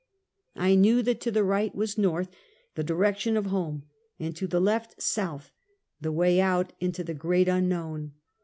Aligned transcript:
I 0.55 0.73
knew 0.73 1.03
that 1.03 1.21
to 1.21 1.31
the 1.31 1.43
right 1.43 1.75
was 1.75 1.95
north— 1.95 2.29
the 2.73 2.83
direction 2.83 3.37
of 3.37 3.45
home; 3.45 3.83
and 4.19 4.35
to 4.35 4.47
the 4.47 4.59
left, 4.59 4.99
south— 4.99 5.51
the 6.01 6.11
way 6.11 6.41
out 6.41 6.73
into 6.79 7.03
the 7.03 7.13
great 7.13 7.47
unknown. 7.47 8.13